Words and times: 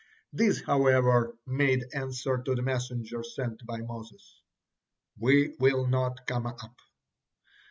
These, 0.33 0.63
however, 0.63 1.37
made 1.45 1.85
answer 1.93 2.39
to 2.41 2.55
the 2.55 2.63
messenger 2.63 3.21
sent 3.21 3.63
by 3.67 3.81
Moses, 3.81 4.41
"We 5.19 5.53
will 5.59 5.85
not 5.85 6.25
come 6.25 6.47
up!" 6.47 6.75